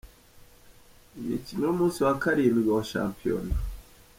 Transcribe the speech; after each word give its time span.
Imikino 1.19 1.61
y’umunsi 1.65 1.97
wa 2.05 2.13
karindwi 2.21 2.69
wa 2.75 2.83
Shampiyona 2.91 3.53